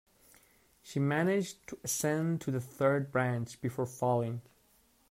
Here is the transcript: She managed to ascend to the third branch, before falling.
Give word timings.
She 0.81 0.99
managed 0.99 1.67
to 1.67 1.77
ascend 1.83 2.41
to 2.41 2.49
the 2.49 2.59
third 2.59 3.11
branch, 3.11 3.61
before 3.61 3.85
falling. 3.85 4.41